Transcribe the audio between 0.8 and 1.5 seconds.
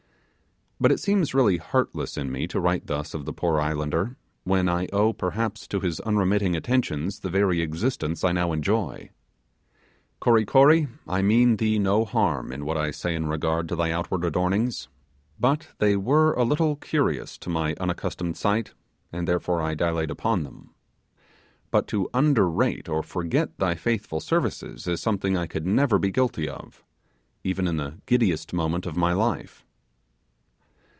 But it seems